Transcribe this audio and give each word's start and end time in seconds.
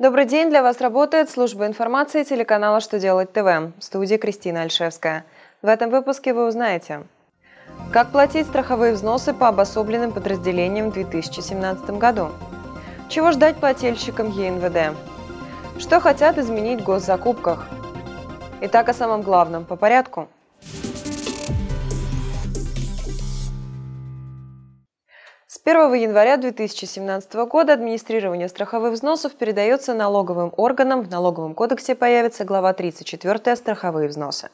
Добрый 0.00 0.24
день, 0.24 0.48
для 0.48 0.62
вас 0.62 0.80
работает 0.80 1.28
служба 1.28 1.66
информации 1.66 2.24
телеканала 2.24 2.80
«Что 2.80 2.98
делать 2.98 3.34
ТВ» 3.34 3.44
в 3.44 3.82
студии 3.82 4.14
Кристина 4.16 4.62
Альшевская. 4.62 5.26
В 5.60 5.66
этом 5.66 5.90
выпуске 5.90 6.32
вы 6.32 6.48
узнаете, 6.48 7.02
как 7.92 8.10
платить 8.10 8.46
страховые 8.46 8.94
взносы 8.94 9.34
по 9.34 9.48
обособленным 9.48 10.12
подразделениям 10.12 10.88
в 10.88 10.94
2017 10.94 11.90
году, 11.98 12.30
чего 13.10 13.30
ждать 13.32 13.58
плательщикам 13.58 14.30
ЕНВД, 14.30 14.96
что 15.78 16.00
хотят 16.00 16.38
изменить 16.38 16.80
в 16.80 16.84
госзакупках. 16.84 17.68
Итак, 18.62 18.88
о 18.88 18.94
самом 18.94 19.20
главном 19.20 19.66
по 19.66 19.76
порядку– 19.76 20.28
С 25.60 25.66
1 25.66 25.92
января 25.92 26.38
2017 26.38 27.34
года 27.34 27.74
администрирование 27.74 28.48
страховых 28.48 28.94
взносов 28.94 29.34
передается 29.34 29.92
налоговым 29.92 30.54
органам. 30.56 31.02
В 31.02 31.10
налоговом 31.10 31.52
кодексе 31.52 31.94
появится 31.94 32.46
глава 32.46 32.72
34 32.72 33.56
«Страховые 33.56 34.08
взносы». 34.08 34.48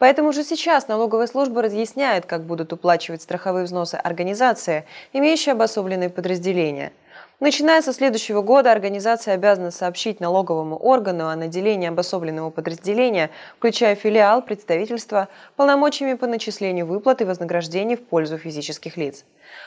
Поэтому 0.00 0.30
уже 0.30 0.42
сейчас 0.42 0.88
налоговая 0.88 1.28
служба 1.28 1.62
разъясняет, 1.62 2.26
как 2.26 2.42
будут 2.42 2.72
уплачивать 2.72 3.22
страховые 3.22 3.66
взносы 3.66 3.94
организации, 3.94 4.84
имеющие 5.12 5.52
обособленные 5.52 6.10
подразделения– 6.10 6.92
Начиная 7.38 7.82
со 7.82 7.92
следующего 7.92 8.40
года 8.40 8.72
организация 8.72 9.34
обязана 9.34 9.70
сообщить 9.70 10.20
налоговому 10.20 10.74
органу 10.78 11.28
о 11.28 11.36
наделении 11.36 11.86
обособленного 11.86 12.48
подразделения, 12.48 13.30
включая 13.58 13.94
филиал, 13.94 14.40
представительство, 14.40 15.28
полномочиями 15.54 16.14
по 16.14 16.26
начислению 16.26 16.86
выплат 16.86 17.20
и 17.20 17.24
вознаграждений 17.24 17.96
в 17.96 18.06
пользу 18.06 18.38
физических 18.38 18.96
лиц. 18.96 19.26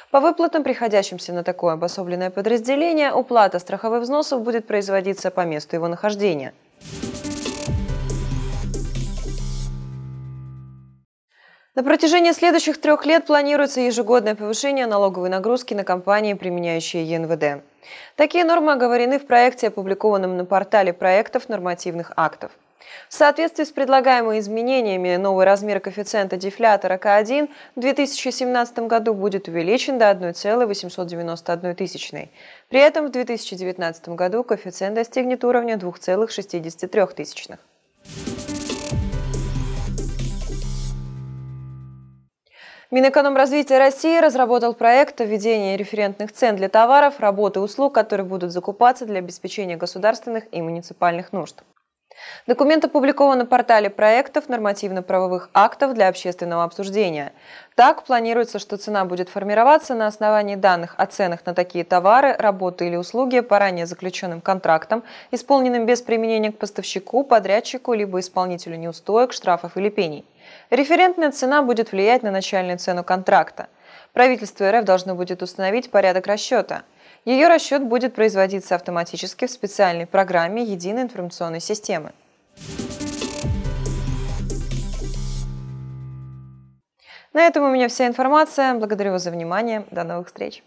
По 0.10 0.20
выплатам, 0.20 0.64
приходящимся 0.64 1.32
на 1.32 1.44
такое 1.44 1.74
обособленное 1.74 2.32
подразделение, 2.32 3.14
уплата 3.14 3.60
страховых 3.60 4.02
взносов 4.02 4.42
будет 4.42 4.66
производиться 4.66 5.30
по 5.30 5.46
месту 5.46 5.76
его 5.76 5.88
нахождения. 5.88 6.56
На 11.80 11.84
протяжении 11.84 12.34
следующих 12.34 12.82
трех 12.82 13.06
лет 13.06 13.26
планируется 13.26 13.80
ежегодное 13.80 14.36
повышение 14.36 14.86
налоговой 14.86 15.30
нагрузки 15.30 15.74
на 15.74 15.86
компании, 15.86 16.34
применяющие 16.34 17.06
ЕНВД. 17.06 17.64
Такие 18.18 18.44
нормы 18.44 18.74
оговорены 18.74 19.18
в 19.18 19.26
проекте, 19.26 19.70
опубликованном 19.70 20.36
на 20.36 20.44
портале 20.44 20.92
проектов 20.92 21.48
нормативных 21.48 22.12
актов. 22.18 22.52
В 23.08 23.14
соответствии 23.14 23.64
с 23.64 23.72
предлагаемыми 23.72 24.40
изменениями 24.40 25.16
новый 25.16 25.46
размер 25.46 25.80
коэффициента 25.80 26.36
дефлятора 26.36 26.98
К1 26.98 27.50
в 27.78 27.80
2017 27.80 28.80
году 28.80 29.14
будет 29.14 29.48
увеличен 29.48 29.98
до 29.98 30.10
1,891 30.10 31.76
тысячной. 31.76 32.30
При 32.68 32.82
этом 32.82 33.08
в 33.08 33.12
2019 33.12 34.10
году 34.10 34.44
коэффициент 34.44 34.96
достигнет 34.96 35.46
уровня 35.46 35.76
2,63 35.78 37.16
тысячных. 37.16 37.60
Минэкономразвития 42.92 43.78
России 43.78 44.20
разработал 44.20 44.74
проект 44.74 45.22
о 45.22 45.26
введении 45.26 45.78
референтных 45.78 46.32
цен 46.32 46.56
для 46.56 46.70
товаров, 46.70 47.20
работ 47.20 47.56
и 47.56 47.60
услуг, 47.60 47.94
которые 47.94 48.26
будут 48.26 48.52
закупаться 48.52 49.06
для 49.06 49.20
обеспечения 49.20 49.78
государственных 49.78 50.46
и 50.52 50.60
муниципальных 50.60 51.32
нужд. 51.32 51.62
Документ 52.48 52.86
опубликован 52.86 53.40
на 53.40 53.46
портале 53.46 53.90
проектов 53.90 54.50
нормативно-правовых 54.50 55.50
актов 55.54 55.94
для 55.94 56.08
общественного 56.08 56.64
обсуждения. 56.64 57.34
Так, 57.76 58.04
планируется, 58.04 58.60
что 58.60 58.78
цена 58.78 59.06
будет 59.06 59.30
формироваться 59.30 59.96
на 59.96 60.08
основании 60.08 60.56
данных 60.56 60.96
о 60.98 61.06
ценах 61.06 61.46
на 61.46 61.54
такие 61.54 61.84
товары, 61.84 62.34
работы 62.38 62.88
или 62.88 62.96
услуги 62.96 63.40
по 63.42 63.60
ранее 63.60 63.86
заключенным 63.86 64.42
контрактам, 64.42 65.04
исполненным 65.32 65.86
без 65.86 66.02
применения 66.02 66.52
к 66.52 66.58
поставщику, 66.58 67.24
подрядчику 67.24 67.94
либо 67.94 68.20
исполнителю 68.20 68.78
неустоек, 68.78 69.34
штрафов 69.34 69.78
или 69.78 69.90
пений. 69.90 70.26
Референтная 70.70 71.32
цена 71.32 71.62
будет 71.62 71.92
влиять 71.92 72.24
на 72.24 72.32
начальную 72.32 72.80
цену 72.80 73.04
контракта. 73.04 73.68
Правительство 74.14 74.72
РФ 74.72 74.86
должно 74.86 75.16
будет 75.16 75.42
установить 75.42 75.92
порядок 75.92 76.28
расчета– 76.28 76.84
ее 77.26 77.48
расчет 77.48 77.84
будет 77.84 78.14
производиться 78.16 78.76
автоматически 78.76 79.46
в 79.46 79.52
специальной 79.52 80.06
программе 80.06 80.64
единой 80.64 81.04
информационной 81.04 81.60
системы. 81.60 82.12
На 87.34 87.46
этом 87.46 87.64
у 87.64 87.72
меня 87.72 87.88
вся 87.88 88.08
информация. 88.08 88.74
Благодарю 88.74 89.12
вас 89.12 89.24
за 89.24 89.32
внимание. 89.32 89.86
До 89.92 90.04
новых 90.04 90.28
встреч. 90.28 90.64